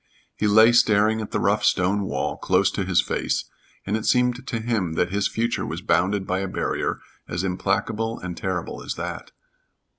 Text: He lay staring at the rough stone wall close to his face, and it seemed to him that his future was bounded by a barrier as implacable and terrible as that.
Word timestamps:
He 0.35 0.47
lay 0.47 0.71
staring 0.71 1.21
at 1.21 1.29
the 1.29 1.39
rough 1.39 1.63
stone 1.63 2.05
wall 2.05 2.35
close 2.35 2.71
to 2.71 2.83
his 2.85 3.03
face, 3.03 3.45
and 3.85 3.95
it 3.95 4.07
seemed 4.07 4.47
to 4.47 4.59
him 4.59 4.93
that 4.93 5.11
his 5.11 5.27
future 5.27 5.63
was 5.63 5.83
bounded 5.83 6.25
by 6.25 6.39
a 6.39 6.47
barrier 6.47 6.99
as 7.27 7.43
implacable 7.43 8.17
and 8.17 8.35
terrible 8.35 8.81
as 8.81 8.95
that. 8.95 9.29